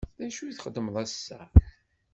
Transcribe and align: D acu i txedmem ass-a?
D 0.19 0.21
acu 0.25 0.41
i 0.45 0.53
txedmem 0.53 0.95
ass-a? 1.03 1.41